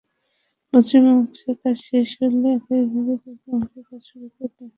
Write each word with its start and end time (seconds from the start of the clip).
পশ্চিম 0.73 1.03
অংশের 1.13 1.55
কাজ 1.61 1.77
শেষে 1.87 2.23
হলে 2.25 2.49
একইভাবে 2.57 3.13
পূর্ব 3.23 3.43
অংশের 3.55 3.83
কাজ 3.89 4.01
শুরু 4.09 4.27
হবে। 4.29 4.63